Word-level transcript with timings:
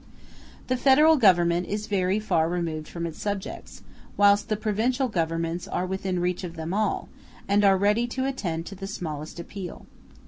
The 0.65 0.77
Federal 0.77 1.15
Government 1.15 1.67
is 1.67 1.85
very 1.85 2.19
far 2.19 2.49
removed 2.49 2.87
from 2.87 3.05
its 3.05 3.21
subjects, 3.21 3.83
whilst 4.17 4.49
the 4.49 4.57
provincial 4.57 5.07
governments 5.07 5.67
are 5.67 5.85
within 5.85 6.15
the 6.15 6.21
reach 6.21 6.43
of 6.43 6.55
them 6.55 6.73
all, 6.73 7.07
and 7.47 7.63
are 7.63 7.77
ready 7.77 8.07
to 8.07 8.25
attend 8.25 8.65
to 8.65 8.73
the 8.75 8.87
smallest 8.87 9.39
appeal. 9.39 9.85